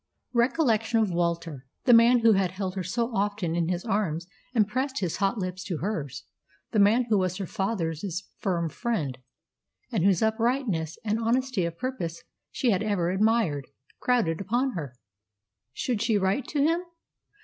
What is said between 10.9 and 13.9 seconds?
and honesty of purpose she had ever admired